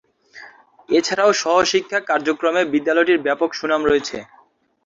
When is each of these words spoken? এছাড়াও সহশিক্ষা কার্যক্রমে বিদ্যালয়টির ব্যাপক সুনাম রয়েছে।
এছাড়াও 0.89 1.31
সহশিক্ষা 1.41 1.99
কার্যক্রমে 2.09 2.61
বিদ্যালয়টির 2.73 3.23
ব্যাপক 3.25 3.49
সুনাম 3.59 3.81
রয়েছে। 3.89 4.17